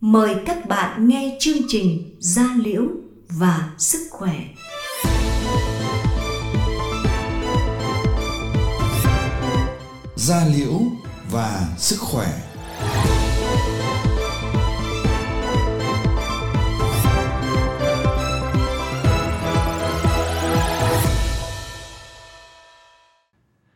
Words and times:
mời 0.00 0.36
các 0.46 0.68
bạn 0.68 1.08
nghe 1.08 1.36
chương 1.40 1.58
trình 1.68 2.16
Gia 2.18 2.54
Liễu 2.64 2.82
và 3.28 3.70
Sức 3.78 4.08
Khỏe. 4.10 4.44
Gia 10.16 10.46
Liễu 10.46 10.80
và 11.30 11.68
Sức 11.78 11.96
Khỏe 12.00 12.26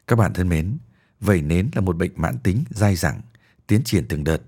Các 0.07 0.17
bạn 0.17 0.33
thân 0.35 0.49
mến, 0.49 0.79
vẩy 1.21 1.43
nến 1.43 1.71
là 1.75 1.81
một 1.81 1.97
bệnh 1.97 2.13
mãn 2.17 2.39
tính 2.39 2.65
dai 2.71 2.97
dẳng, 2.97 3.21
tiến 3.67 3.81
triển 3.85 4.05
từng 4.09 4.25
đợt. 4.25 4.43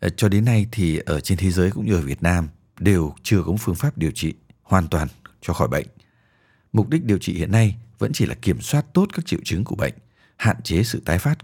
Ờ, 0.00 0.08
cho 0.08 0.28
đến 0.28 0.44
nay 0.44 0.66
thì 0.72 0.98
ở 0.98 1.20
trên 1.20 1.38
thế 1.38 1.50
giới 1.50 1.70
cũng 1.70 1.86
như 1.86 1.94
ở 1.94 2.00
Việt 2.00 2.22
Nam 2.22 2.48
đều 2.80 3.14
chưa 3.22 3.42
có 3.42 3.56
phương 3.60 3.74
pháp 3.74 3.98
điều 3.98 4.10
trị 4.10 4.34
hoàn 4.62 4.88
toàn 4.88 5.08
cho 5.40 5.52
khỏi 5.52 5.68
bệnh. 5.68 5.86
Mục 6.72 6.88
đích 6.88 7.04
điều 7.04 7.18
trị 7.18 7.34
hiện 7.34 7.52
nay 7.52 7.76
vẫn 7.98 8.12
chỉ 8.14 8.26
là 8.26 8.34
kiểm 8.34 8.60
soát 8.60 8.86
tốt 8.92 9.06
các 9.14 9.26
triệu 9.26 9.40
chứng 9.44 9.64
của 9.64 9.76
bệnh, 9.76 9.94
hạn 10.36 10.62
chế 10.62 10.82
sự 10.82 11.02
tái 11.04 11.18
phát. 11.18 11.38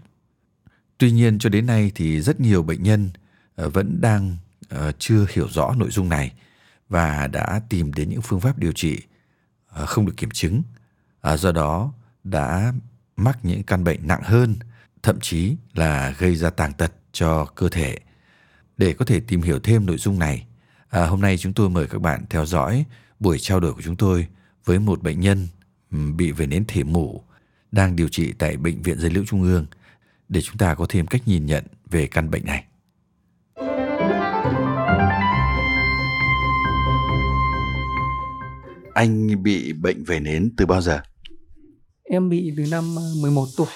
Tuy 0.97 1.11
nhiên 1.11 1.39
cho 1.39 1.49
đến 1.49 1.65
nay 1.65 1.91
thì 1.95 2.21
rất 2.21 2.39
nhiều 2.39 2.63
bệnh 2.63 2.83
nhân 2.83 3.09
ờ, 3.55 3.69
vẫn 3.69 4.01
đang 4.01 4.37
ờ, 4.69 4.91
chưa 4.99 5.25
hiểu 5.33 5.47
rõ 5.49 5.73
nội 5.77 5.91
dung 5.91 6.09
này 6.09 6.33
và 6.89 7.27
đã 7.27 7.61
tìm 7.69 7.93
đến 7.93 8.09
những 8.09 8.21
phương 8.21 8.39
pháp 8.39 8.57
điều 8.57 8.71
trị 8.71 9.01
không 9.85 10.05
được 10.05 10.13
kiểm 10.17 10.31
chứng. 10.31 10.61
À, 11.21 11.37
do 11.37 11.51
đó 11.51 11.93
đã 12.23 12.73
mắc 13.15 13.39
những 13.43 13.63
căn 13.63 13.83
bệnh 13.83 14.07
nặng 14.07 14.21
hơn, 14.23 14.55
thậm 15.03 15.19
chí 15.19 15.55
là 15.73 16.11
gây 16.17 16.35
ra 16.35 16.49
tàn 16.49 16.73
tật 16.73 16.91
cho 17.11 17.45
cơ 17.45 17.69
thể. 17.69 17.99
Để 18.77 18.93
có 18.93 19.05
thể 19.05 19.19
tìm 19.19 19.41
hiểu 19.41 19.59
thêm 19.59 19.85
nội 19.85 19.97
dung 19.97 20.19
này, 20.19 20.45
à, 20.89 21.05
hôm 21.05 21.21
nay 21.21 21.37
chúng 21.37 21.53
tôi 21.53 21.69
mời 21.69 21.87
các 21.87 22.01
bạn 22.01 22.25
theo 22.29 22.45
dõi 22.45 22.85
buổi 23.19 23.39
trao 23.39 23.59
đổi 23.59 23.73
của 23.73 23.81
chúng 23.81 23.95
tôi 23.95 24.27
với 24.65 24.79
một 24.79 25.03
bệnh 25.03 25.19
nhân 25.19 25.47
bị 26.17 26.31
về 26.31 26.47
nến 26.47 26.65
thể 26.67 26.83
mủ 26.83 27.23
đang 27.71 27.95
điều 27.95 28.07
trị 28.07 28.33
tại 28.37 28.57
Bệnh 28.57 28.81
viện 28.81 28.99
Dây 28.99 29.09
Liễu 29.09 29.25
Trung 29.25 29.43
ương 29.43 29.65
để 30.29 30.41
chúng 30.41 30.57
ta 30.57 30.75
có 30.75 30.85
thêm 30.89 31.07
cách 31.07 31.21
nhìn 31.25 31.45
nhận 31.45 31.63
về 31.89 32.07
căn 32.07 32.31
bệnh 32.31 32.45
này. 32.45 32.63
Anh 38.93 39.43
bị 39.43 39.73
bệnh 39.73 40.03
về 40.03 40.19
nến 40.19 40.51
từ 40.57 40.65
bao 40.65 40.81
giờ? 40.81 41.01
Em 42.03 42.29
bị 42.29 42.53
từ 42.57 42.63
năm 42.71 42.95
11 43.21 43.45
ờ, 43.45 43.51
tuổi 43.57 43.67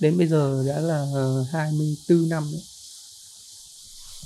đến 0.00 0.18
bây 0.18 0.26
giờ 0.26 0.64
đã 0.68 0.80
là 0.80 1.06
24 1.52 2.18
ờ, 2.18 2.26
năm 2.30 2.44
đấy. 2.52 2.77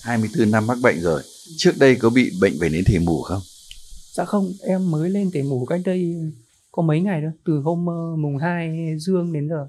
24 0.02 0.50
năm 0.50 0.66
mắc 0.66 0.78
bệnh 0.82 1.00
rồi. 1.00 1.22
Trước 1.56 1.72
đây 1.78 1.96
có 1.96 2.10
bị 2.10 2.30
bệnh 2.40 2.52
về 2.60 2.68
nến 2.68 2.84
thể 2.84 2.98
mủ 2.98 3.22
không? 3.22 3.40
Dạ 4.12 4.24
không, 4.24 4.52
em 4.62 4.90
mới 4.90 5.10
lên 5.10 5.30
thể 5.30 5.42
mủ 5.42 5.66
cách 5.66 5.80
đây 5.84 6.14
có 6.72 6.82
mấy 6.82 7.00
ngày 7.00 7.20
thôi, 7.22 7.30
từ 7.44 7.58
hôm 7.58 7.86
ờ, 7.86 8.16
mùng 8.16 8.36
2 8.36 8.94
dương 8.98 9.32
đến 9.32 9.48
giờ. 9.48 9.68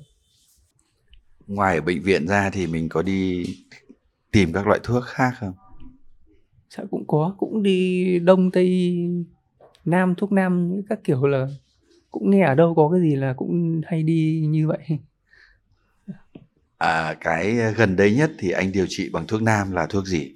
Ngoài 1.48 1.75
ở 1.75 1.81
bệnh 1.81 2.03
viện 2.03 2.28
ra 2.28 2.50
thì 2.50 2.67
mình 2.67 2.90
có 2.90 3.02
đi 3.02 3.45
tìm 4.31 4.53
các 4.53 4.67
loại 4.67 4.80
thuốc 4.84 5.03
khác 5.03 5.31
không? 5.40 5.53
Dạ 6.78 6.84
cũng 6.92 7.03
có, 7.08 7.36
cũng 7.38 7.64
đi 7.64 8.20
đông 8.20 8.52
tây 8.52 8.95
nam 9.86 10.16
thuốc 10.16 10.31
nam 10.31 10.81
các 10.90 11.00
kiểu 11.03 11.25
là 11.25 11.47
cũng 12.12 12.30
nghe 12.30 12.45
ở 12.45 12.56
đâu 12.56 12.75
có 12.75 12.90
cái 12.90 13.02
gì 13.02 13.16
là 13.16 13.34
cũng 13.34 13.81
hay 13.86 14.03
đi 14.03 14.45
như 14.50 14.68
vậy 14.68 15.00
à 16.84 17.16
cái 17.22 17.56
gần 17.78 17.95
đây 17.95 18.16
nhất 18.16 18.31
thì 18.39 18.52
anh 18.52 18.72
điều 18.72 18.86
trị 18.89 19.09
bằng 19.14 19.28
thuốc 19.28 19.42
nam 19.42 19.72
là 19.72 19.86
thuốc 19.86 20.06
gì? 20.06 20.34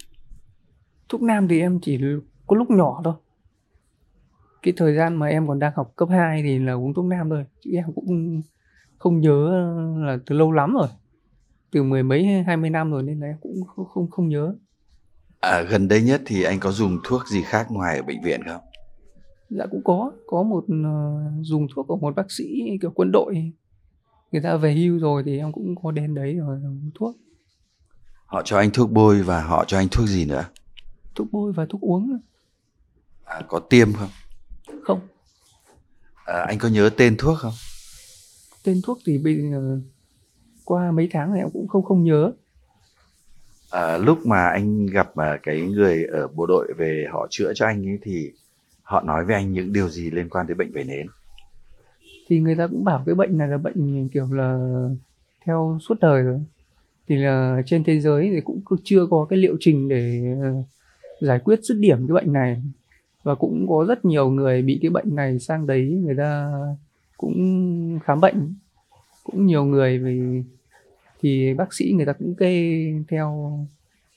Thuốc 1.09 1.22
nam 1.22 1.48
thì 1.48 1.59
em 1.59 1.80
chỉ 1.81 2.00
có 2.48 2.56
lúc 2.56 2.72
nhỏ 2.72 3.02
thôi. 3.04 3.14
Cái 4.64 4.73
thời 4.78 4.95
gian 4.95 5.16
mà 5.16 5.28
em 5.28 5.48
còn 5.48 5.59
đang 5.59 5.73
học 5.76 5.94
cấp 5.95 6.09
2 6.12 6.44
thì 6.44 6.60
là 6.60 6.73
uống 6.73 6.94
thuốc 6.94 7.05
nam 7.05 7.30
thôi 7.30 7.45
chứ 7.61 7.72
em 7.73 7.86
cũng 7.95 8.42
không 8.98 9.20
nhớ 9.20 9.49
là 9.98 10.17
từ 10.26 10.36
lâu 10.36 10.52
lắm 10.52 10.73
rồi. 10.73 10.88
Từ 11.72 11.83
mười 11.83 12.04
mấy 12.04 12.44
hai 12.48 12.58
mươi 12.58 12.70
năm 12.70 12.92
rồi 12.92 13.04
nên 13.04 13.20
là 13.20 13.27
em 13.27 13.38
cũng 13.42 13.64
không 13.76 13.86
không, 13.86 14.10
không 14.10 14.27
nhớ. 14.30 14.55
À, 15.39 15.61
gần 15.61 15.88
đây 15.88 16.02
nhất 16.02 16.22
thì 16.26 16.43
anh 16.43 16.60
có 16.60 16.72
dùng 16.72 16.98
thuốc 17.04 17.27
gì 17.27 17.42
khác 17.43 17.67
ngoài 17.70 17.98
ở 17.98 18.04
bệnh 18.04 18.22
viện 18.23 18.42
không? 18.45 18.61
Dạ 19.49 19.66
cũng 19.72 19.82
có 19.83 20.11
có 20.27 20.43
một 20.43 20.64
uh, 20.64 21.45
dùng 21.45 21.67
thuốc 21.76 21.88
của 21.88 21.98
một 21.98 22.16
bác 22.16 22.32
sĩ 22.32 22.77
kiểu 22.82 22.92
quân 22.95 23.11
đội 23.11 23.52
người 24.32 24.42
ta 24.42 24.58
về 24.58 24.73
hưu 24.73 24.99
rồi 24.99 25.23
thì 25.26 25.38
em 25.38 25.52
cũng 25.52 25.76
có 25.83 25.92
đến 25.92 26.15
đấy 26.15 26.36
rồi 26.36 26.60
dùng 26.64 26.92
thuốc. 26.95 27.15
Họ 28.26 28.42
cho 28.45 28.58
anh 28.58 28.71
thuốc 28.71 28.92
bôi 28.92 29.21
và 29.21 29.43
họ 29.43 29.65
cho 29.67 29.77
anh 29.77 29.88
thuốc 29.92 30.08
gì 30.08 30.26
nữa? 30.26 30.45
Thuốc 31.15 31.27
bôi 31.32 31.54
và 31.54 31.65
thuốc 31.70 31.82
uống 31.82 32.20
à, 33.26 33.42
có 33.48 33.60
tiêm 33.60 33.93
không? 33.93 34.10
Không. 34.83 34.99
À, 36.26 36.45
anh 36.48 36.58
có 36.58 36.67
nhớ 36.67 36.89
tên 36.98 37.16
thuốc 37.17 37.37
không? 37.37 37.54
Tên 38.64 38.82
thuốc 38.83 38.99
thì 39.05 39.17
bây 39.17 39.52
giờ 39.52 39.80
qua 40.66 40.92
mấy 40.92 41.10
tháng 41.11 41.32
này 41.32 41.39
em 41.39 41.49
cũng 41.54 41.67
không 41.67 41.83
không 41.83 42.04
nhớ. 42.04 42.32
À, 43.71 43.98
lúc 43.98 44.26
mà 44.26 44.48
anh 44.48 44.86
gặp 44.86 45.17
mà 45.17 45.37
cái 45.43 45.61
người 45.61 46.04
ở 46.04 46.27
bộ 46.27 46.45
đội 46.45 46.73
về 46.77 47.05
họ 47.11 47.27
chữa 47.30 47.52
cho 47.55 47.66
anh 47.66 47.87
ấy 47.87 47.99
thì 48.04 48.32
họ 48.82 49.02
nói 49.02 49.26
với 49.26 49.36
anh 49.36 49.52
những 49.52 49.73
điều 49.73 49.89
gì 49.89 50.11
liên 50.11 50.30
quan 50.30 50.48
tới 50.48 50.55
bệnh 50.55 50.73
vẩy 50.73 50.83
nến 50.83 51.08
thì 52.27 52.39
người 52.39 52.55
ta 52.55 52.67
cũng 52.67 52.83
bảo 52.83 53.04
cái 53.05 53.15
bệnh 53.15 53.38
này 53.38 53.48
là 53.48 53.58
bệnh, 53.58 54.10
kiểu 54.10 54.33
là, 54.33 54.77
theo 55.45 55.77
suốt 55.82 55.95
đời 56.02 56.23
rồi. 56.23 56.39
Thì 57.08 57.15
là 57.15 57.61
trên 57.65 57.83
thế 57.83 57.99
giới 57.99 58.30
thì 58.30 58.42
cũng 58.42 58.61
chưa 58.83 59.05
có 59.05 59.27
cái 59.30 59.39
liệu 59.39 59.58
trình 59.60 59.89
để 59.89 60.21
ờ, 60.42 60.64
giải 61.21 61.39
quyết 61.39 61.60
dứt 61.64 61.76
điểm 61.80 62.08
cái 62.08 62.14
bệnh 62.14 62.33
này. 62.33 62.61
Và 63.23 63.36
cũng 63.36 63.66
có 63.70 63.86
rất 63.87 64.05
nhiều 64.05 64.30
người 64.30 64.61
bị 64.61 64.80
cái 64.82 64.89
bệnh 64.89 65.16
này 65.16 65.39
sang 65.39 65.67
đấy, 65.67 66.02
người 66.05 66.16
ta 66.17 66.52
cũng 67.17 67.99
khám 68.04 68.21
bệnh. 68.21 68.54
Cũng 69.23 69.45
nhiều 69.45 69.66
người 69.66 69.99
vì, 69.99 70.43
thì 71.21 71.54
bác 71.54 71.73
sĩ 71.73 71.93
người 71.95 72.05
ta 72.05 72.14
cũng 72.14 72.36
kê 72.36 72.86
theo 73.08 73.60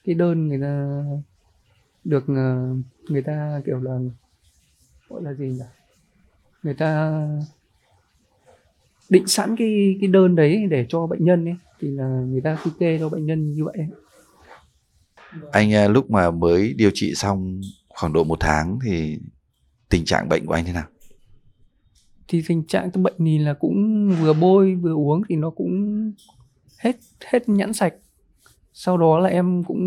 cái 0.04 0.14
đơn 0.14 0.48
người 0.48 0.60
ta 0.60 1.04
được 2.04 2.24
ờ, 2.28 2.74
người 3.08 3.22
ta 3.22 3.62
kiểu 3.66 3.80
là, 3.80 3.98
gọi 5.08 5.22
là 5.22 5.32
gì 5.32 5.46
nhỉ? 5.46 5.64
Người 6.62 6.74
ta 6.74 7.22
định 9.10 9.26
sẵn 9.26 9.56
cái 9.56 9.96
cái 10.00 10.08
đơn 10.08 10.36
đấy 10.36 10.66
để 10.70 10.86
cho 10.88 11.06
bệnh 11.06 11.24
nhân 11.24 11.44
ấy 11.44 11.54
thì 11.80 11.88
là 11.90 12.08
người 12.28 12.40
ta 12.40 12.58
cứ 12.64 12.70
kê 12.78 12.98
cho 12.98 13.08
bệnh 13.08 13.26
nhân 13.26 13.52
như 13.52 13.64
vậy. 13.64 13.78
Anh 15.52 15.74
à, 15.74 15.88
lúc 15.88 16.10
mà 16.10 16.30
mới 16.30 16.74
điều 16.76 16.90
trị 16.94 17.14
xong 17.14 17.60
khoảng 17.88 18.12
độ 18.12 18.24
một 18.24 18.40
tháng 18.40 18.78
thì 18.86 19.18
tình 19.88 20.04
trạng 20.04 20.28
bệnh 20.28 20.46
của 20.46 20.52
anh 20.52 20.64
thế 20.64 20.72
nào? 20.72 20.86
Thì 22.28 22.42
tình 22.48 22.66
trạng 22.66 22.90
bệnh 22.94 23.14
thì 23.18 23.38
là 23.38 23.54
cũng 23.54 24.10
vừa 24.20 24.32
bôi 24.32 24.74
vừa 24.74 24.94
uống 24.94 25.22
thì 25.28 25.36
nó 25.36 25.50
cũng 25.50 26.12
hết 26.78 26.96
hết 27.24 27.48
nhãn 27.48 27.72
sạch. 27.72 27.94
Sau 28.72 28.98
đó 28.98 29.18
là 29.18 29.28
em 29.28 29.64
cũng 29.64 29.80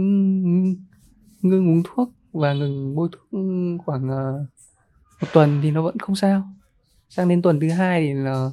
ngưng 1.41 1.69
uống 1.69 1.83
thuốc 1.85 2.09
và 2.31 2.53
ngừng 2.53 2.95
bôi 2.95 3.09
thuốc 3.12 3.41
khoảng 3.85 4.06
uh, 4.06 4.50
một 5.22 5.28
tuần 5.33 5.59
thì 5.63 5.72
nó 5.72 5.81
vẫn 5.81 5.97
không 6.00 6.16
sao. 6.16 6.44
Sang 7.09 7.29
đến 7.29 7.41
tuần 7.41 7.59
thứ 7.59 7.69
hai 7.69 8.01
thì 8.01 8.13
là 8.13 8.51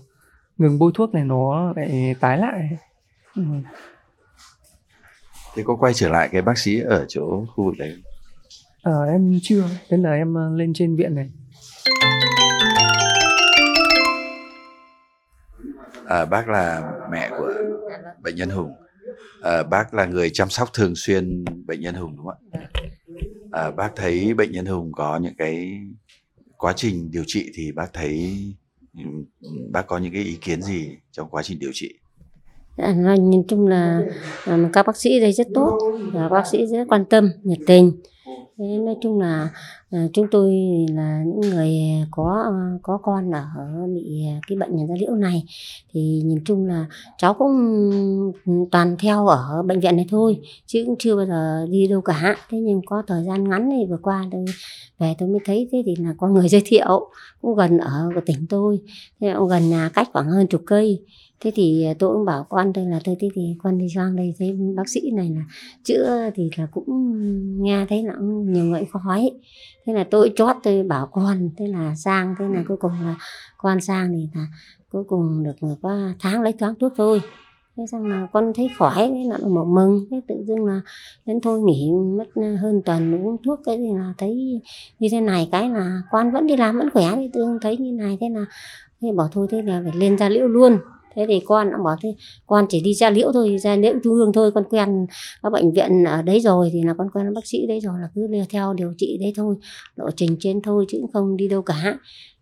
ngừng 0.60 0.78
bôi 0.78 0.92
thuốc 0.94 1.14
này 1.14 1.24
nó 1.24 1.72
lại 1.76 2.14
tái 2.20 2.38
lại. 2.38 2.68
Ừ. 3.36 3.42
thế 5.54 5.62
có 5.66 5.76
quay 5.76 5.94
trở 5.94 6.08
lại 6.08 6.28
cái 6.32 6.42
bác 6.42 6.58
sĩ 6.58 6.80
ở 6.80 7.04
chỗ 7.08 7.44
khu 7.54 7.64
vực 7.64 7.74
đấy 7.78 8.02
à, 8.82 8.92
em 9.12 9.38
chưa. 9.42 9.64
Nên 9.90 10.02
là 10.02 10.12
em 10.12 10.34
ờ, 10.34 10.50
lên 10.56 10.72
trên 10.74 10.96
viện 10.96 11.14
này. 11.14 11.30
À, 16.06 16.24
bác 16.24 16.48
là 16.48 16.92
mẹ 17.10 17.30
của 17.30 17.54
bệnh 18.22 18.34
nhân 18.34 18.50
hùng. 18.50 18.72
À, 19.42 19.62
bác 19.62 19.94
là 19.94 20.04
người 20.04 20.30
chăm 20.30 20.48
sóc 20.48 20.68
thường 20.74 20.92
xuyên 20.96 21.44
bệnh 21.66 21.80
nhân 21.80 21.94
hùng 21.94 22.16
đúng 22.16 22.26
không 22.26 22.50
ạ? 22.52 22.60
À, 23.52 23.70
bác 23.70 23.90
thấy 23.96 24.34
bệnh 24.34 24.52
nhân 24.52 24.66
hùng 24.66 24.92
có 24.92 25.18
những 25.22 25.34
cái 25.38 25.80
quá 26.56 26.72
trình 26.76 27.10
điều 27.10 27.24
trị 27.26 27.50
thì 27.54 27.72
bác 27.72 27.92
thấy 27.92 28.36
bác 29.70 29.86
có 29.86 29.98
những 29.98 30.12
cái 30.12 30.22
ý 30.22 30.36
kiến 30.40 30.62
gì 30.62 30.88
trong 31.12 31.28
quá 31.30 31.42
trình 31.42 31.58
điều 31.58 31.70
trị? 31.74 31.94
Dạ, 32.78 32.94
nói, 32.96 33.18
nhìn 33.18 33.42
chung 33.48 33.66
là 33.66 34.02
à, 34.44 34.70
các 34.72 34.86
bác 34.86 34.96
sĩ 34.96 35.20
đây 35.20 35.32
rất 35.32 35.46
tốt 35.54 35.78
và 36.12 36.28
bác 36.28 36.46
sĩ 36.46 36.66
rất 36.66 36.84
quan 36.88 37.04
tâm, 37.04 37.30
nhiệt 37.42 37.58
tình. 37.66 37.92
Thế 38.58 38.64
nói 38.78 38.94
chung 39.02 39.20
là 39.20 39.50
Ờ, 39.90 39.98
chúng 40.12 40.26
tôi 40.30 40.54
là 40.90 41.22
những 41.26 41.40
người 41.40 41.70
có 42.10 42.42
ờ, 42.44 42.78
có 42.82 42.98
con 43.02 43.30
ở, 43.30 43.42
bị 43.94 44.24
ờ, 44.26 44.40
cái 44.46 44.58
bệnh 44.58 44.76
nhân 44.76 44.88
da 44.88 44.94
liễu 44.98 45.14
này. 45.14 45.44
Thì 45.92 46.22
nhìn 46.24 46.38
chung 46.44 46.66
là 46.66 46.86
cháu 47.18 47.34
cũng 47.34 47.52
ừ, 48.46 48.52
toàn 48.70 48.96
theo 48.98 49.26
ở 49.26 49.62
bệnh 49.62 49.80
viện 49.80 49.96
này 49.96 50.06
thôi, 50.10 50.40
chứ 50.66 50.82
cũng 50.86 50.96
chưa 50.98 51.16
bao 51.16 51.26
giờ 51.26 51.66
đi 51.70 51.86
đâu 51.86 52.00
cả. 52.00 52.36
Thế 52.50 52.58
nhưng 52.58 52.80
có 52.86 53.02
thời 53.06 53.24
gian 53.24 53.48
ngắn 53.48 53.70
thì 53.70 53.86
vừa 53.90 53.98
qua 54.02 54.24
tôi 54.32 54.44
về 54.98 55.14
tôi 55.18 55.28
mới 55.28 55.40
thấy, 55.44 55.68
thế 55.72 55.82
thì 55.86 55.96
là 55.96 56.14
có 56.18 56.28
người 56.28 56.48
giới 56.48 56.62
thiệu, 56.64 57.10
cũng 57.42 57.54
gần 57.54 57.78
ở 57.78 58.10
của 58.14 58.20
tỉnh 58.26 58.46
tôi. 58.48 58.80
Thế 59.20 59.34
gần 59.48 59.70
nhà 59.70 59.90
cách 59.94 60.08
khoảng 60.12 60.26
hơn 60.26 60.46
chục 60.46 60.62
cây 60.66 61.00
thế 61.40 61.52
thì 61.54 61.86
tôi 61.98 62.16
cũng 62.16 62.24
bảo 62.24 62.46
con 62.48 62.72
tôi 62.72 62.84
là 62.84 63.00
tôi 63.04 63.16
thế 63.20 63.28
thì 63.34 63.56
con 63.62 63.78
đi 63.78 63.86
sang 63.94 64.16
đây. 64.16 64.34
Thấy 64.38 64.58
bác 64.76 64.88
sĩ 64.88 65.10
này 65.10 65.30
là 65.30 65.42
chữa 65.84 66.30
thì 66.34 66.50
là 66.56 66.66
cũng 66.72 66.86
nghe 67.62 67.86
thấy 67.88 68.02
là 68.02 68.12
cũng 68.18 68.52
nhiều 68.52 68.64
người 68.64 68.84
khó 68.92 69.00
hỏi 69.04 69.30
thế 69.86 69.92
là 69.92 70.04
tôi 70.04 70.32
chót 70.36 70.56
tôi 70.62 70.82
bảo 70.82 71.06
con 71.06 71.50
thế 71.56 71.66
là 71.66 71.94
sang 71.94 72.34
thế 72.38 72.44
là 72.48 72.64
cuối 72.68 72.76
cùng 72.76 72.92
là 73.02 73.16
con 73.58 73.80
sang 73.80 74.12
thì 74.12 74.28
là 74.34 74.46
cuối 74.92 75.04
cùng 75.04 75.42
được 75.42 75.68
có 75.82 76.12
tháng 76.18 76.42
lấy 76.42 76.54
tháng 76.58 76.74
thuốc 76.74 76.92
thôi. 76.96 77.20
Thế 77.76 77.86
xong 77.86 78.06
là 78.06 78.28
con 78.32 78.52
thấy 78.54 78.70
khỏi 78.78 79.10
thế 79.14 79.24
là 79.28 79.38
một 79.38 79.64
mừng 79.64 80.06
thế 80.10 80.20
tự 80.28 80.34
dưng 80.46 80.64
là 80.64 80.80
đến 81.26 81.40
thôi 81.40 81.60
nghỉ 81.60 81.90
mất 82.18 82.42
hơn 82.60 82.82
tuần 82.84 83.24
uống 83.24 83.36
thuốc. 83.44 83.60
Cái 83.64 83.76
thì 83.76 83.92
là 83.94 84.14
thấy 84.18 84.60
như 84.98 85.08
thế 85.12 85.20
này 85.20 85.48
cái 85.52 85.70
là 85.70 86.02
con 86.10 86.30
vẫn 86.30 86.46
đi 86.46 86.56
làm 86.56 86.78
vẫn 86.78 86.90
khỏe. 86.90 87.16
Thì 87.16 87.30
tự 87.32 87.40
dưng 87.40 87.58
thấy 87.62 87.76
như 87.76 87.92
này 87.92 88.18
thế 88.20 88.28
là 88.28 88.44
thế 89.00 89.12
bảo 89.16 89.28
thôi 89.32 89.46
thế 89.50 89.62
là 89.62 89.82
phải 89.84 89.92
lên 89.96 90.18
ra 90.18 90.28
liễu 90.28 90.48
luôn 90.48 90.78
thế 91.14 91.26
thì 91.28 91.40
con 91.46 91.70
nó 91.70 91.78
bảo 91.84 91.96
thế 92.02 92.14
con 92.46 92.66
chỉ 92.68 92.80
đi 92.80 92.94
ra 92.94 93.10
liễu 93.10 93.32
thôi 93.32 93.56
ra 93.62 93.76
liễu 93.76 93.92
trung 94.04 94.14
ương 94.14 94.32
thôi 94.32 94.50
con 94.54 94.64
quen 94.70 95.06
các 95.42 95.52
bệnh 95.52 95.72
viện 95.72 96.04
ở 96.04 96.22
đấy 96.22 96.40
rồi 96.40 96.70
thì 96.72 96.82
là 96.82 96.94
con 96.98 97.10
quen 97.10 97.34
bác 97.34 97.46
sĩ 97.46 97.66
đấy 97.66 97.80
rồi 97.80 97.94
là 98.00 98.08
cứ 98.14 98.28
theo 98.50 98.74
điều 98.74 98.92
trị 98.98 99.18
đấy 99.20 99.32
thôi 99.36 99.56
lộ 99.96 100.10
trình 100.16 100.36
trên 100.40 100.62
thôi 100.62 100.84
chứ 100.88 100.98
không 101.12 101.36
đi 101.36 101.48
đâu 101.48 101.62
cả. 101.62 101.98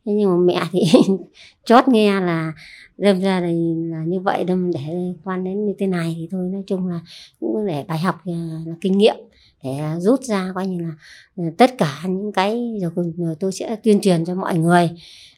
Thế 0.07 0.13
nhưng 0.13 0.31
mà 0.31 0.37
mẹ 0.37 0.63
thì 0.73 0.81
chót 1.65 1.89
nghe 1.89 2.21
là 2.21 2.53
đâm 2.99 3.21
ra 3.21 3.41
là, 3.41 3.49
là 3.91 4.05
như 4.07 4.21
vậy 4.21 4.45
đâm 4.45 4.71
để 4.73 4.81
quan 5.25 5.45
đến 5.45 5.67
như 5.67 5.73
thế 5.79 5.87
này 5.87 6.15
thì 6.19 6.29
thôi 6.31 6.49
nói 6.53 6.63
chung 6.67 6.87
là 6.87 7.01
cũng 7.41 7.67
để 7.67 7.85
bài 7.89 7.99
học 7.99 8.15
là, 8.25 8.61
là 8.67 8.75
kinh 8.81 8.99
nghiệm 8.99 9.17
để 9.65 9.71
rút 9.99 10.21
ra 10.23 10.53
coi 10.55 10.67
như 10.67 10.79
là 10.81 10.93
ờ, 11.37 11.45
tất 11.59 11.79
cả 11.79 12.01
những 12.05 12.33
cái 12.33 12.73
rồi, 12.83 13.13
rồi 13.17 13.35
tôi 13.41 13.53
sẽ 13.53 13.77
tuyên 13.77 14.01
truyền 14.01 14.25
cho 14.25 14.35
mọi 14.35 14.59
người 14.59 14.91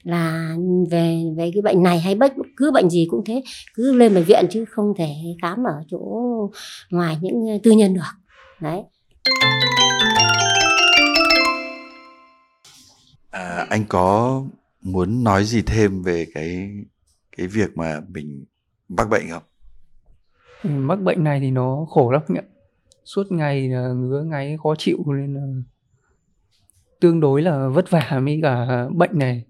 là 0.02 0.56
về 0.90 1.22
về 1.36 1.50
cái 1.54 1.62
bệnh 1.62 1.82
này 1.82 2.00
hay 2.00 2.14
bất 2.14 2.32
cứ 2.56 2.70
bệnh 2.70 2.90
gì 2.90 3.06
cũng 3.10 3.24
thế 3.24 3.42
cứ 3.74 3.92
lên 3.92 4.14
bệnh 4.14 4.24
viện 4.24 4.46
chứ 4.50 4.64
không 4.64 4.94
thể 4.98 5.14
khám 5.42 5.64
ở 5.64 5.84
chỗ 5.88 5.98
ngoài 6.90 7.18
những 7.20 7.58
tư 7.62 7.70
nhân 7.70 7.94
được 7.94 8.00
đấy 8.58 8.82
à, 13.30 13.66
anh 13.70 13.84
có 13.88 14.42
muốn 14.82 15.24
nói 15.24 15.44
gì 15.44 15.62
thêm 15.62 16.02
về 16.02 16.26
cái 16.34 16.70
cái 17.36 17.46
việc 17.46 17.76
mà 17.76 18.00
mình 18.08 18.44
mắc 18.88 19.08
bệnh 19.10 19.28
không? 19.30 19.42
Ừ, 20.62 20.70
mắc 20.70 21.00
bệnh 21.00 21.24
này 21.24 21.40
thì 21.40 21.50
nó 21.50 21.86
khổ 21.90 22.10
lắm 22.10 22.22
ạ. 22.28 22.42
Suốt 23.04 23.32
ngày 23.32 23.68
là 23.68 23.88
ngứa 23.88 24.22
ngáy 24.22 24.56
khó 24.62 24.74
chịu 24.78 24.98
nên 25.06 25.34
là 25.34 25.42
tương 27.00 27.20
đối 27.20 27.42
là 27.42 27.68
vất 27.68 27.90
vả 27.90 28.20
với 28.24 28.40
cả 28.42 28.86
bệnh 28.94 29.18
này. 29.18 29.44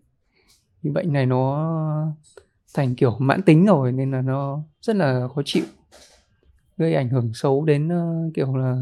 Thì 0.83 0.91
bệnh 0.91 1.13
này 1.13 1.27
nó 1.27 1.67
thành 2.75 2.95
kiểu 2.95 3.17
mãn 3.19 3.43
tính 3.43 3.67
rồi 3.67 3.93
nên 3.93 4.11
là 4.11 4.23
nó 4.23 4.63
rất 4.81 4.97
là 4.97 5.29
khó 5.35 5.43
chịu. 5.45 5.65
Gây 6.77 6.95
ảnh 6.95 7.09
hưởng 7.09 7.35
xấu 7.35 7.65
đến 7.65 7.89
uh, 7.89 8.35
kiểu 8.35 8.57
là 8.57 8.81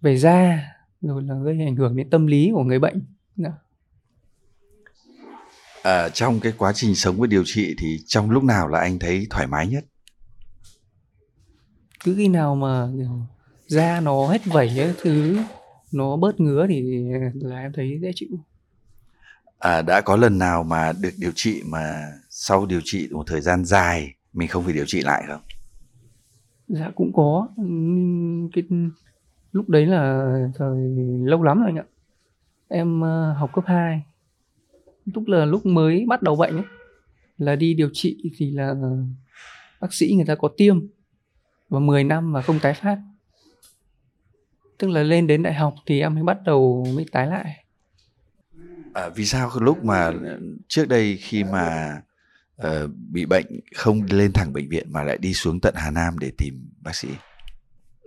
về 0.00 0.16
da 0.16 0.58
rồi 1.00 1.22
là 1.22 1.34
gây 1.34 1.60
ảnh 1.60 1.76
hưởng 1.76 1.96
đến 1.96 2.10
tâm 2.10 2.26
lý 2.26 2.50
của 2.54 2.62
người 2.62 2.78
bệnh. 2.78 3.02
Đó 3.36 3.50
à, 5.84 6.08
trong 6.08 6.40
cái 6.40 6.52
quá 6.58 6.72
trình 6.72 6.94
sống 6.94 7.16
và 7.18 7.26
điều 7.26 7.42
trị 7.46 7.74
thì 7.78 7.98
trong 8.06 8.30
lúc 8.30 8.44
nào 8.44 8.68
là 8.68 8.78
anh 8.78 8.98
thấy 8.98 9.26
thoải 9.30 9.46
mái 9.46 9.68
nhất 9.68 9.84
cứ 12.04 12.14
khi 12.16 12.28
nào 12.28 12.54
mà 12.54 12.88
kiểu 12.96 13.26
da 13.66 14.00
nó 14.00 14.26
hết 14.26 14.46
vẩy 14.46 14.78
ấy, 14.78 14.94
thứ 15.02 15.38
nó 15.92 16.16
bớt 16.16 16.40
ngứa 16.40 16.66
thì 16.68 17.04
là 17.34 17.58
em 17.60 17.72
thấy 17.72 17.98
dễ 18.02 18.10
chịu. 18.14 18.28
À, 19.58 19.82
đã 19.82 20.00
có 20.00 20.16
lần 20.16 20.38
nào 20.38 20.62
mà 20.62 20.92
được 21.00 21.10
điều 21.18 21.32
trị 21.34 21.62
mà 21.66 22.12
sau 22.30 22.66
điều 22.66 22.80
trị 22.84 23.08
một 23.10 23.24
thời 23.26 23.40
gian 23.40 23.64
dài 23.64 24.14
mình 24.32 24.48
không 24.48 24.64
phải 24.64 24.72
điều 24.72 24.84
trị 24.86 25.00
lại 25.00 25.24
không? 25.28 25.40
Dạ 26.68 26.90
cũng 26.94 27.12
có. 27.14 27.48
Cái 28.52 28.64
lúc 29.52 29.68
đấy 29.68 29.86
là 29.86 30.32
thời 30.54 30.76
lâu 31.24 31.42
lắm 31.42 31.58
rồi 31.58 31.66
anh 31.68 31.76
ạ. 31.76 31.84
Em 32.68 33.00
uh, 33.00 33.36
học 33.38 33.50
cấp 33.54 33.64
2 33.66 34.02
lúc 35.04 35.24
là 35.26 35.44
lúc 35.44 35.66
mới 35.66 36.04
bắt 36.08 36.22
đầu 36.22 36.36
bệnh 36.36 36.56
ấy, 36.56 36.64
là 37.38 37.56
đi 37.56 37.74
điều 37.74 37.90
trị 37.92 38.30
thì 38.36 38.50
là 38.50 38.74
bác 39.80 39.92
sĩ 39.92 40.12
người 40.16 40.26
ta 40.26 40.34
có 40.34 40.48
tiêm 40.56 40.80
và 41.68 41.80
10 41.80 42.04
năm 42.04 42.32
mà 42.32 42.42
không 42.42 42.58
tái 42.62 42.74
phát 42.74 42.98
tức 44.78 44.88
là 44.88 45.02
lên 45.02 45.26
đến 45.26 45.42
đại 45.42 45.54
học 45.54 45.74
thì 45.86 46.00
em 46.00 46.14
mới 46.14 46.22
bắt 46.22 46.38
đầu 46.44 46.86
mới 46.94 47.06
tái 47.12 47.26
lại. 47.26 47.64
À, 48.94 49.08
vì 49.08 49.24
sao 49.24 49.50
lúc 49.60 49.84
mà 49.84 50.12
trước 50.68 50.88
đây 50.88 51.16
khi 51.16 51.44
mà 51.44 51.96
uh, 52.66 52.90
bị 53.10 53.26
bệnh 53.26 53.46
không 53.74 54.02
lên 54.10 54.32
thẳng 54.32 54.52
bệnh 54.52 54.68
viện 54.68 54.86
mà 54.90 55.02
lại 55.02 55.18
đi 55.18 55.34
xuống 55.34 55.60
tận 55.60 55.74
Hà 55.76 55.90
Nam 55.90 56.18
để 56.18 56.32
tìm 56.38 56.70
bác 56.80 56.94
sĩ? 56.94 57.08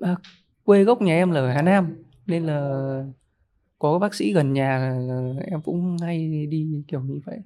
À, 0.01 0.15
quê 0.63 0.83
gốc 0.83 1.01
nhà 1.01 1.13
em 1.13 1.31
là 1.31 1.39
ở 1.39 1.51
Hà 1.51 1.61
Nam 1.61 1.95
nên 2.25 2.45
là 2.45 3.03
có 3.79 3.99
bác 3.99 4.13
sĩ 4.13 4.33
gần 4.33 4.53
nhà 4.53 4.95
em 5.51 5.61
cũng 5.61 5.97
hay 6.01 6.45
đi 6.49 6.83
kiểu 6.87 7.01
như 7.01 7.19
vậy. 7.25 7.37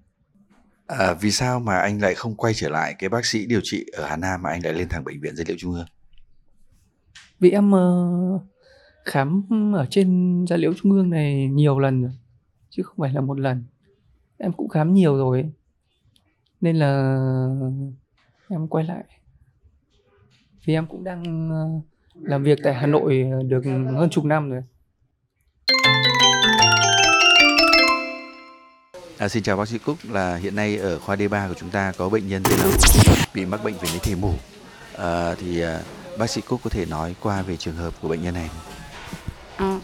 À, 0.88 1.14
vì 1.14 1.32
sao 1.32 1.60
mà 1.60 1.78
anh 1.78 2.02
lại 2.02 2.16
không 2.16 2.36
quay 2.36 2.54
trở 2.54 2.70
lại 2.70 2.96
cái 3.00 3.10
bác 3.10 3.26
sĩ 3.26 3.46
điều 3.46 3.60
trị 3.64 3.86
ở 3.94 4.08
Hà 4.08 4.18
Nam 4.18 4.42
mà 4.42 4.50
anh 4.50 4.64
lại 4.64 4.74
lên 4.74 4.90
thẳng 4.90 5.04
bệnh 5.04 5.22
viện 5.22 5.36
dữ 5.36 5.44
liệu 5.48 5.58
trung 5.60 5.74
ương? 5.74 5.86
Vì 7.40 7.52
em 7.52 7.72
uh, 7.72 8.42
khám 9.06 9.44
ở 9.76 9.86
trên 9.90 10.46
gia 10.50 10.58
liễu 10.58 10.74
trung 10.74 10.92
ương 10.92 11.10
này 11.10 11.48
nhiều 11.48 11.80
lần 11.80 12.02
rồi 12.02 12.12
chứ 12.70 12.84
không 12.84 12.96
phải 12.98 13.14
là 13.14 13.22
một 13.22 13.40
lần 13.40 13.64
em 14.38 14.54
cũng 14.54 14.70
khám 14.70 14.94
nhiều 14.94 15.18
rồi 15.18 15.52
nên 16.62 16.76
là 16.76 17.18
em 18.50 18.68
quay 18.68 18.86
lại 18.86 19.04
vì 20.66 20.74
em 20.74 20.88
cũng 20.88 21.04
đang 21.04 21.50
ờ, 21.50 21.70
làm 22.22 22.44
việc 22.44 22.60
tại 22.64 22.74
Hà 22.74 22.88
Nội 22.88 23.24
được 23.48 23.66
hơn 23.66 24.10
chục 24.10 24.26
năm 24.26 24.50
rồi 24.50 24.64
À, 29.22 29.30
xin 29.30 29.44
chào 29.44 29.58
bác 29.58 29.68
sĩ 29.68 29.78
Cúc 29.78 29.98
là 30.10 30.36
hiện 30.36 30.56
nay 30.56 30.78
ở 30.78 31.00
khoa 31.00 31.16
D3 31.16 31.48
của 31.50 31.54
chúng 31.60 31.70
ta 31.70 31.94
có 31.98 32.10
bệnh 32.10 32.28
nhân 32.28 32.44
tên 32.44 32.60
là 32.60 32.72
bị 33.34 33.46
mắc 33.46 33.64
bệnh 33.64 33.74
về 33.74 33.90
lý 33.94 34.00
thể 34.00 34.16
mủ. 34.16 34.34
À, 34.98 35.36
thì 35.36 35.62
à, 35.62 35.82
bác 36.18 36.30
sĩ 36.30 36.42
Cúc 36.42 36.60
có 36.64 36.70
thể 36.70 36.86
nói 36.86 37.16
qua 37.20 37.42
về 37.42 37.58
trường 37.58 37.76
hợp 37.76 37.94
của 38.02 38.08
bệnh 38.08 38.24
nhân 38.24 38.34
này. 38.34 38.50
À, 39.62 39.80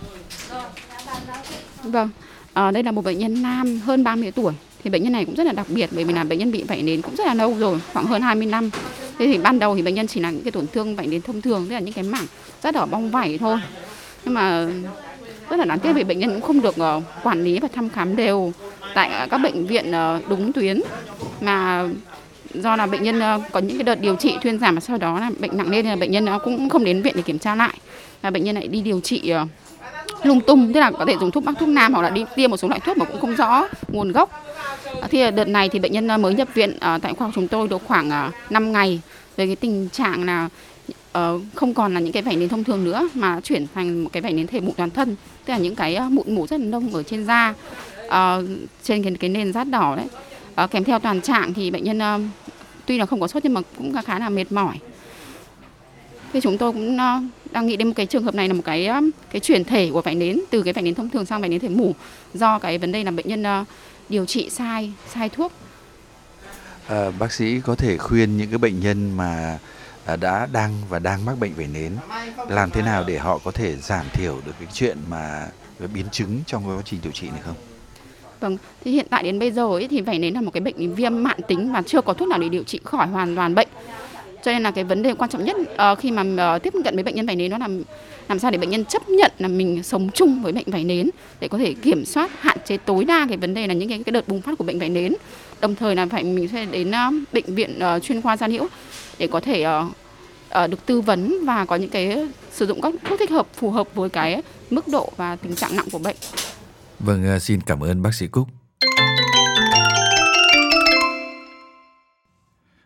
vâng, 1.84 2.10
à, 2.54 2.72
đây 2.72 2.84
là 2.84 2.92
một 2.92 3.06
bệnh 3.06 3.20
nhân 3.20 3.42
nam 3.42 3.80
hơn 3.80 4.04
30 4.04 4.32
tuổi. 4.32 4.54
Thì 4.84 4.90
bệnh 4.90 5.04
nhân 5.04 5.14
này 5.14 5.26
cũng 5.26 5.36
rất 5.36 5.44
là 5.44 5.54
đặc 5.54 5.68
biệt 5.70 5.90
bởi 5.92 6.04
vì 6.04 6.14
là 6.14 6.24
bệnh 6.24 6.40
nhân 6.40 6.52
bị 6.52 6.64
vảy 6.64 6.82
nến 6.82 7.02
cũng 7.02 7.16
rất 7.16 7.28
là 7.28 7.34
lâu 7.34 7.56
rồi, 7.60 7.80
khoảng 7.94 8.06
hơn 8.06 8.22
20 8.22 8.46
năm. 8.46 8.70
Thế 9.20 9.26
thì 9.26 9.38
ban 9.38 9.60
đầu 9.60 9.76
thì 9.76 9.82
bệnh 9.82 9.96
nhân 9.96 10.08
chỉ 10.08 10.20
là 10.20 10.32
những 10.32 10.44
cái 10.44 10.52
tổn 10.52 10.68
thương 10.68 10.96
vảy 10.96 11.08
nến 11.08 11.22
thông 11.22 11.42
thường, 11.42 11.66
tức 11.70 11.74
là 11.74 11.80
những 11.80 11.94
cái 11.94 12.04
mảng 12.04 12.26
rất 12.64 12.76
ở 12.76 12.86
bong 12.86 13.12
vảy 13.12 13.38
thôi. 13.38 13.58
Nhưng 14.26 14.34
mà 14.34 14.68
rất 15.50 15.58
là 15.58 15.66
đáng 15.66 15.80
tiếc 15.80 15.94
vì 15.94 16.04
bệnh 16.04 16.20
nhân 16.20 16.30
cũng 16.30 16.42
không 16.42 16.62
được 16.62 16.76
uh, 16.98 17.04
quản 17.24 17.44
lý 17.44 17.60
và 17.60 17.68
thăm 17.74 17.90
khám 17.90 18.16
đều 18.16 18.54
tại 18.96 19.28
các 19.30 19.38
bệnh 19.38 19.66
viện 19.66 19.92
uh, 19.92 20.30
đúng 20.30 20.54
tuyến 20.54 20.82
mà 21.42 21.88
do 22.54 22.76
là 22.76 22.86
bệnh 22.86 23.04
nhân 23.04 23.22
có 23.52 23.60
những 23.60 23.78
cái 23.78 23.84
đợt 23.84 24.02
điều 24.02 24.16
trị 24.16 24.38
thuyên 24.42 24.60
giảm 24.60 24.76
mà 24.76 24.82
sau 24.82 24.98
đó 24.98 25.20
là 25.20 25.32
bệnh 25.40 25.58
nặng 25.58 25.70
lên 25.70 25.86
là 25.86 25.96
bệnh 25.96 26.12
nhân 26.12 26.26
nó 26.26 26.40
cũng 26.40 26.70
không 26.70 26.84
đến 26.84 27.02
viện 27.02 27.14
để 27.16 27.22
kiểm 27.22 27.40
tra 27.40 27.56
lại 27.56 27.78
và 28.22 28.30
bệnh 28.30 28.44
nhân 28.44 28.56
lại 28.56 28.68
đi 28.68 28.82
điều 28.82 29.00
trị 29.00 29.34
lung 30.28 30.42
tung 30.42 30.74
tức 30.74 30.80
là 30.80 30.92
có 30.92 31.06
thể 31.06 31.16
dùng 31.20 31.32
thuốc 31.32 31.44
bắc 31.44 31.56
thuốc 31.60 31.70
nam 31.70 31.94
hoặc 31.94 32.02
là 32.02 32.10
đi 32.10 32.26
tiêm 32.36 32.52
một 32.52 32.58
số 32.58 32.68
loại 32.68 32.80
thuốc 32.80 32.98
mà 32.98 33.06
cũng 33.06 33.22
không 33.22 33.36
rõ 33.36 33.68
nguồn 33.88 34.12
gốc. 34.12 34.46
À, 35.02 35.08
thì 35.12 35.22
à, 35.22 35.32
đợt 35.32 35.48
này 35.48 35.70
thì 35.70 35.80
bệnh 35.80 35.92
nhân 35.92 36.12
à, 36.12 36.18
mới 36.18 36.34
nhập 36.34 36.48
viện 36.54 36.78
tại 37.02 37.14
khoa 37.14 37.32
chúng 37.36 37.48
tôi 37.48 37.68
được 37.68 37.82
khoảng 37.86 38.32
5 38.50 38.72
ngày 38.72 39.02
về 39.38 39.46
cái 39.46 39.56
tình 39.56 39.90
trạng 39.90 40.26
là 40.26 40.50
ờ, 41.12 41.40
không 41.56 41.74
còn 41.74 41.94
là 41.94 42.00
những 42.00 42.14
cái 42.14 42.24
vảy 42.24 42.36
nến 42.36 42.50
thông 42.50 42.64
thường 42.64 42.84
nữa 42.84 43.10
mà 43.14 43.40
chuyển 43.42 43.68
thành 43.76 44.04
một 44.04 44.10
cái 44.14 44.22
vảy 44.22 44.34
nến 44.34 44.48
thể 44.48 44.60
mụn 44.60 44.76
toàn 44.78 44.90
thân 44.90 45.16
tức 45.46 45.54
là 45.54 45.60
những 45.60 45.76
cái 45.76 46.00
mụn 46.10 46.36
mủ 46.36 46.48
rất 46.48 46.60
là 46.60 46.66
nông 46.66 46.94
ở 46.94 47.04
trên 47.04 47.26
da 47.26 47.54
ờ, 48.08 48.44
trên 48.84 49.04
cái, 49.04 49.14
cái 49.20 49.30
nền 49.30 49.54
rát 49.54 49.70
đỏ 49.70 49.96
đấy. 49.96 50.06
Ờ, 50.56 50.68
kèm 50.68 50.84
theo 50.84 51.00
toàn 51.00 51.22
trạng 51.22 51.54
thì 51.54 51.72
bệnh 51.72 51.84
nhân 51.84 52.30
tuy 52.86 52.98
là 52.98 53.06
không 53.06 53.20
có 53.20 53.28
sốt 53.28 53.44
nhưng 53.44 53.54
mà 53.54 53.62
cũng 53.78 53.94
khá 54.06 54.20
là 54.20 54.30
mệt 54.30 54.52
mỏi. 54.52 54.80
Thì 56.34 56.42
chúng 56.42 56.58
tôi 56.58 56.72
cũng 56.72 56.98
đang 57.52 57.68
nghĩ 57.68 57.78
đến 57.78 57.88
một 57.88 57.94
cái 57.96 58.06
trường 58.06 58.24
hợp 58.24 58.36
này 58.36 58.48
là 58.48 58.54
một 58.54 58.64
cái 58.66 58.90
uh, 58.90 59.14
cái 59.32 59.40
chuyển 59.40 59.64
thể 59.64 59.90
của 59.94 60.02
vảy 60.02 60.16
nến 60.16 60.40
từ 60.50 60.62
cái 60.64 60.74
vảy 60.74 60.84
nến 60.84 60.96
thông 60.96 61.10
thường 61.10 61.26
sang 61.26 61.42
vảy 61.42 61.50
nến 61.50 61.60
thể 61.60 61.70
mủ 61.70 61.96
do 62.34 62.60
cái 62.60 62.78
vấn 62.78 62.92
đề 62.92 63.04
là 63.04 63.12
bệnh 63.12 63.28
nhân 63.28 63.62
uh, 63.62 63.68
điều 64.10 64.26
trị 64.26 64.50
sai 64.50 64.92
sai 65.14 65.30
thuốc 65.30 65.52
à, 66.88 67.12
bác 67.20 67.32
sĩ 67.32 67.60
có 67.60 67.76
thể 67.76 67.98
khuyên 67.98 68.38
những 68.38 68.50
cái 68.50 68.58
bệnh 68.58 68.80
nhân 68.80 69.18
mà 69.18 69.60
đã 70.22 70.48
đang 70.52 70.74
và 70.90 71.00
đang 71.00 71.26
mắc 71.26 71.40
bệnh 71.40 71.54
vẩy 71.54 71.68
nến 71.68 71.92
làm 72.50 72.72
thế 72.72 72.82
nào 72.82 73.04
để 73.08 73.18
họ 73.18 73.38
có 73.44 73.52
thể 73.52 73.76
giảm 73.76 74.06
thiểu 74.14 74.42
được 74.46 74.52
cái 74.60 74.68
chuyện 74.74 74.98
mà 75.10 75.48
biến 75.94 76.06
chứng 76.12 76.40
trong 76.46 76.68
quá 76.68 76.82
trình 76.86 77.00
điều 77.04 77.12
trị 77.12 77.30
này 77.30 77.42
không? 77.46 77.56
Vâng, 78.40 78.58
thì 78.84 78.92
hiện 78.92 79.06
tại 79.10 79.24
đến 79.24 79.40
bây 79.40 79.52
giờ 79.52 79.66
ấy, 79.66 79.88
thì 79.88 80.02
vẩy 80.02 80.20
nến 80.20 80.34
là 80.34 80.42
một 80.42 80.52
cái 80.54 80.62
bệnh 80.62 80.96
viêm 80.96 81.24
mãn 81.24 81.40
tính 81.48 81.74
và 81.74 81.82
chưa 81.82 82.02
có 82.02 82.14
thuốc 82.14 82.28
nào 82.28 82.40
để 82.40 82.50
điều 82.50 82.64
trị 82.64 82.80
khỏi 82.84 83.08
hoàn 83.08 83.36
toàn 83.36 83.56
bệnh. 83.56 83.68
Cho 84.48 84.54
nên 84.54 84.64
là 84.64 84.72
cái 84.72 84.84
vấn 84.84 85.04
đề 85.04 85.14
quan 85.14 85.30
trọng 85.30 85.46
nhất 85.46 85.58
uh, 85.58 86.00
khi 86.00 86.12
mà 86.12 86.56
uh, 86.56 86.64
tiếp 86.64 86.74
cận 86.84 86.96
với 86.96 87.04
bệnh 87.04 87.16
nhân 87.16 87.26
vẩy 87.26 87.36
nến 87.36 87.52
đó 87.52 87.58
là 87.58 87.68
làm 88.30 88.40
sao 88.40 88.52
để 88.52 88.58
bệnh 88.58 88.70
nhân 88.70 88.86
chấp 88.86 89.10
nhận 89.10 89.32
là 89.40 89.48
mình 89.48 89.84
sống 89.84 90.10
chung 90.14 90.42
với 90.42 90.54
bệnh 90.54 90.72
vẩy 90.72 90.84
nến 90.84 91.10
để 91.40 91.48
có 91.48 91.58
thể 91.58 91.74
kiểm 91.74 92.06
soát 92.06 92.32
hạn 92.40 92.58
chế 92.66 92.78
tối 92.78 93.06
đa 93.06 93.26
cái 93.30 93.38
vấn 93.38 93.54
đề 93.54 93.68
là 93.68 93.74
những 93.74 93.90
cái, 93.90 94.04
cái 94.06 94.12
đợt 94.12 94.28
bùng 94.28 94.42
phát 94.42 94.58
của 94.58 94.64
bệnh 94.64 94.80
vẩy 94.80 94.90
nến 94.90 95.14
đồng 95.62 95.76
thời 95.76 95.96
là 95.96 96.06
phải 96.06 96.24
mình 96.24 96.48
sẽ 96.48 96.66
đến 96.66 96.92
ờ, 96.92 97.12
bệnh 97.34 97.56
viện 97.56 97.80
chuyên 98.04 98.22
khoa 98.22 98.38
da 98.38 98.48
liễu 98.48 98.68
để 99.20 99.28
có 99.28 99.40
thể 99.40 99.66
được 100.70 100.86
tư 100.86 101.02
vấn 101.02 101.46
và 101.46 101.66
có 101.66 101.76
những 101.76 101.90
cái 101.90 102.28
sử 102.52 102.66
dụng 102.66 102.82
các 102.82 102.94
thuốc 103.04 103.20
thích 103.20 103.32
hợp 103.32 103.48
phù 103.54 103.72
hợp 103.72 103.88
với 103.96 104.10
cái 104.10 104.42
mức 104.70 104.88
độ 104.88 105.12
và 105.18 105.36
tình 105.36 105.56
trạng 105.56 105.76
nặng 105.76 105.88
của 105.92 106.00
bệnh. 106.00 106.18
Vâng, 107.00 107.40
xin 107.40 107.62
cảm 107.62 107.84
ơn 107.84 108.02
bác 108.02 108.14
sĩ 108.14 108.28
Cúc. 108.28 108.48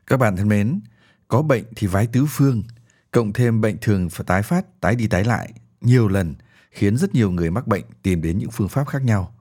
Các 0.08 0.18
bạn 0.18 0.38
thân 0.38 0.50
mến, 0.50 0.80
có 1.31 1.41
bệnh 1.41 1.63
thì 1.75 1.88
vái 1.88 2.07
tứ 2.07 2.25
phương, 2.29 2.63
cộng 3.11 3.33
thêm 3.33 3.61
bệnh 3.61 3.77
thường 3.81 4.09
phải 4.09 4.25
tái 4.27 4.43
phát, 4.43 4.81
tái 4.81 4.95
đi 4.95 5.07
tái 5.07 5.23
lại 5.23 5.53
nhiều 5.81 6.07
lần 6.07 6.35
khiến 6.71 6.97
rất 6.97 7.15
nhiều 7.15 7.31
người 7.31 7.51
mắc 7.51 7.67
bệnh 7.67 7.83
tìm 8.03 8.21
đến 8.21 8.38
những 8.38 8.51
phương 8.51 8.69
pháp 8.69 8.88
khác 8.88 9.03
nhau, 9.03 9.35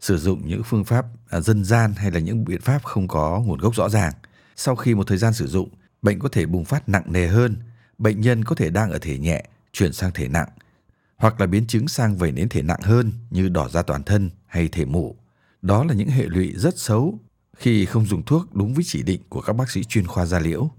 sử 0.00 0.18
dụng 0.18 0.48
những 0.48 0.62
phương 0.64 0.84
pháp 0.84 1.06
à, 1.28 1.40
dân 1.40 1.64
gian 1.64 1.92
hay 1.96 2.10
là 2.10 2.20
những 2.20 2.44
biện 2.44 2.60
pháp 2.60 2.84
không 2.84 3.08
có 3.08 3.42
nguồn 3.46 3.58
gốc 3.58 3.74
rõ 3.74 3.88
ràng. 3.88 4.12
Sau 4.56 4.76
khi 4.76 4.94
một 4.94 5.06
thời 5.06 5.18
gian 5.18 5.32
sử 5.32 5.46
dụng, 5.46 5.68
bệnh 6.02 6.18
có 6.18 6.28
thể 6.28 6.46
bùng 6.46 6.64
phát 6.64 6.88
nặng 6.88 7.04
nề 7.06 7.26
hơn, 7.26 7.56
bệnh 7.98 8.20
nhân 8.20 8.44
có 8.44 8.54
thể 8.54 8.70
đang 8.70 8.90
ở 8.90 8.98
thể 8.98 9.18
nhẹ 9.18 9.44
chuyển 9.72 9.92
sang 9.92 10.10
thể 10.14 10.28
nặng, 10.28 10.48
hoặc 11.16 11.40
là 11.40 11.46
biến 11.46 11.66
chứng 11.66 11.88
sang 11.88 12.16
vẩy 12.16 12.32
nến 12.32 12.48
thể 12.48 12.62
nặng 12.62 12.80
hơn 12.82 13.12
như 13.30 13.48
đỏ 13.48 13.68
da 13.68 13.82
toàn 13.82 14.02
thân 14.02 14.30
hay 14.46 14.68
thể 14.68 14.84
mủ. 14.84 15.16
Đó 15.62 15.84
là 15.84 15.94
những 15.94 16.08
hệ 16.08 16.24
lụy 16.24 16.54
rất 16.56 16.78
xấu 16.78 17.18
khi 17.56 17.86
không 17.86 18.06
dùng 18.06 18.22
thuốc 18.22 18.54
đúng 18.54 18.74
với 18.74 18.84
chỉ 18.86 19.02
định 19.02 19.20
của 19.28 19.40
các 19.40 19.52
bác 19.52 19.70
sĩ 19.70 19.84
chuyên 19.84 20.06
khoa 20.06 20.26
da 20.26 20.38
liễu. 20.38 20.70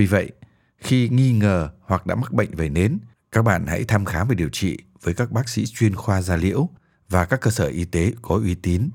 Vì 0.00 0.06
vậy, 0.06 0.30
khi 0.78 1.08
nghi 1.08 1.32
ngờ 1.32 1.68
hoặc 1.82 2.06
đã 2.06 2.14
mắc 2.14 2.32
bệnh 2.32 2.50
về 2.56 2.68
nến, 2.68 2.98
các 3.32 3.42
bạn 3.42 3.66
hãy 3.66 3.84
thăm 3.84 4.04
khám 4.04 4.28
và 4.28 4.34
điều 4.34 4.48
trị 4.48 4.78
với 5.02 5.14
các 5.14 5.30
bác 5.30 5.48
sĩ 5.48 5.66
chuyên 5.66 5.94
khoa 5.96 6.22
da 6.22 6.36
liễu 6.36 6.68
và 7.08 7.24
các 7.24 7.40
cơ 7.40 7.50
sở 7.50 7.66
y 7.66 7.84
tế 7.84 8.12
có 8.22 8.34
uy 8.34 8.54
tín. 8.54 8.90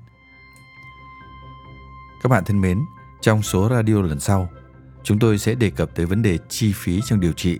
Các 2.24 2.30
bạn 2.30 2.44
thân 2.46 2.62
mến, 2.62 2.80
trong 3.22 3.44
số 3.44 3.70
radio 3.70 4.02
lần 4.02 4.20
sau, 4.20 4.50
chúng 5.04 5.20
tôi 5.20 5.38
sẽ 5.38 5.56
đề 5.56 5.70
cập 5.70 5.96
tới 5.96 6.06
vấn 6.06 6.22
đề 6.22 6.38
chi 6.50 6.74
phí 6.76 7.02
trong 7.06 7.20
điều 7.20 7.34
trị. 7.34 7.60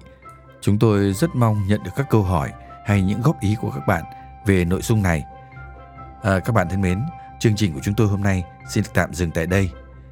Chúng 0.62 0.80
tôi 0.80 1.14
rất 1.14 1.36
mong 1.36 1.68
nhận 1.68 1.84
được 1.84 1.92
các 1.96 2.08
câu 2.10 2.24
hỏi 2.24 2.52
hay 2.86 3.02
những 3.02 3.22
góp 3.22 3.42
ý 3.42 3.56
của 3.62 3.72
các 3.72 3.88
bạn 3.88 4.04
về 4.46 4.66
nội 4.66 4.82
dung 4.82 5.04
này. 5.04 5.24
À, 6.24 6.40
các 6.40 6.56
bạn 6.56 6.68
thân 6.70 6.82
mến, 6.82 7.02
chương 7.40 7.56
trình 7.56 7.74
của 7.74 7.82
chúng 7.84 7.96
tôi 7.96 8.08
hôm 8.08 8.22
nay 8.22 8.44
xin 8.70 8.84
tạm 8.94 9.14
dừng 9.14 9.32
tại 9.32 9.46
đây. 9.46 9.70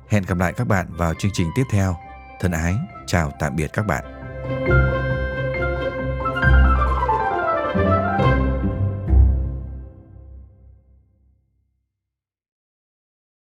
Hẹn 0.09 0.23
gặp 0.23 0.37
lại 0.37 0.53
các 0.53 0.67
bạn 0.67 0.87
vào 0.89 1.13
chương 1.13 1.31
trình 1.33 1.47
tiếp 1.55 1.63
theo. 1.71 2.12
Thân 2.39 2.51
ái, 2.51 2.75
chào 3.05 3.31
tạm 3.39 3.55
biệt 3.55 3.73
các 3.73 3.85
bạn. 3.85 4.03